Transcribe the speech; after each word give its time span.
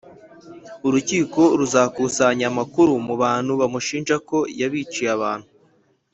Urukiko 0.87 1.41
ruzakusanya 1.59 2.45
amakuru 2.51 2.91
mu 3.07 3.15
bantu 3.21 3.51
bamushinja 3.61 4.15
ko 4.29 4.37
yabiciye 4.59 5.09
abantu 5.17 5.47